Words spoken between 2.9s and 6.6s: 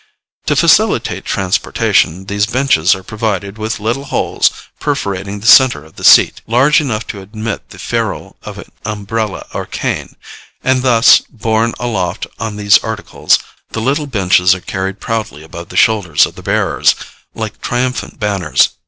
are provided with little holes perforating the centre of the seat,